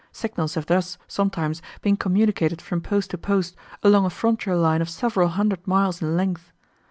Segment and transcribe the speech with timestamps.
[0.11, 4.89] Signals have thus, sometimes, been communicated from post to post, along a frontier line of
[4.89, 6.51] several hundred miles in length.